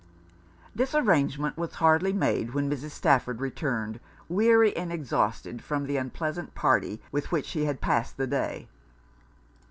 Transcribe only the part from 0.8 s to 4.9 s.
arrangement was hardly made when Mrs. Stafford returned, weary